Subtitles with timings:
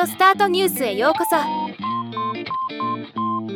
[0.00, 1.36] オスタートニュースへようこそ。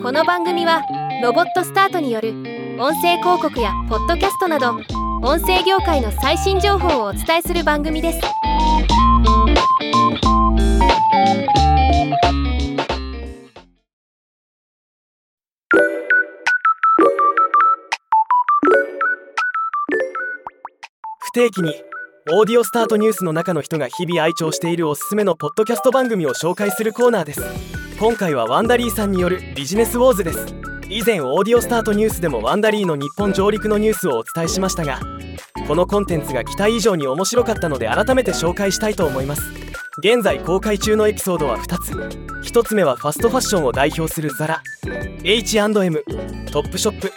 [0.03, 0.83] この番組は
[1.23, 2.31] ロボットスタートによる
[2.79, 4.73] 音声広告やポッドキャストなど
[5.23, 8.21] 音声業界の最新情報をお伝えする番組です。
[21.19, 21.75] 不定期に
[22.29, 27.43] オーディオスタートニュースの中の人が日々愛聴しているおすすめのポッドキャスト番組を紹介するコーナーです。
[28.01, 30.45] 今回はワンダリーさんによるビジネスウォーズです。
[30.89, 35.01] 以前オーディオスタートニュースでもワンダリーの日本上陸のニュースをお伝えしましたが
[35.69, 39.43] このコンテンツが期待以上に面白かったので改めて紹介したいと思います。
[40.01, 41.93] 現在公開中のエピソードは2つ。
[42.51, 44.63] 1つ目はファストファッションを代表するザラ。
[45.23, 46.05] H&M
[46.51, 47.13] トップショップ。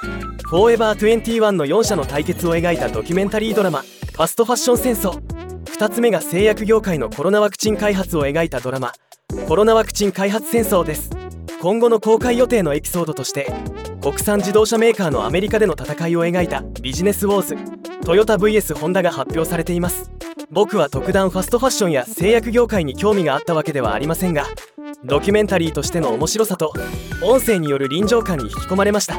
[0.50, 3.84] フォーエバー21の4社の対決を描いたドキュメンタリードラマ。
[4.24, 5.22] ァストファッション戦争。
[5.66, 8.92] 2つ目が製薬業界のコロナワクチン開発を描いたドラマ。
[9.48, 11.10] コロナワクチン開発戦争です。
[11.62, 13.52] 今後の公開予定のエピソードとして
[14.02, 17.58] 国産自動車メーカーのアメリカでの戦いを描いたビジネスウォーズ。
[18.06, 20.12] トヨタ VS ホンダが発表されています。
[20.52, 24.48] 僕は特段ファストファッションや製薬業界に興味があったわけではありませんが
[25.04, 26.74] ドキュメンタリーとしての面白さと
[27.24, 29.16] 音声による臨場感に引き込まれました。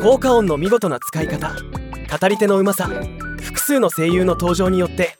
[0.00, 1.50] 効果音の見事な使い方。
[1.50, 2.88] 語り手のうまさ。
[3.46, 5.16] 複数の声優の登場によって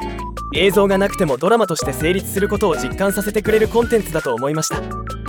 [0.53, 4.83] 映像がなくてもドラマとして成立することを実感させてくれるコンテンツだと思いました。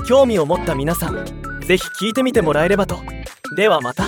[0.07, 1.25] 興味を持った皆さん
[1.61, 2.97] 是非聞いてみてもらえればと。
[3.55, 4.05] ではまた。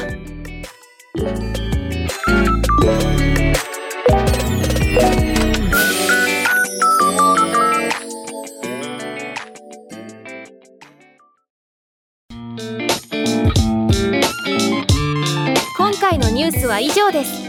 [15.78, 17.49] 今回のニュースは以上です。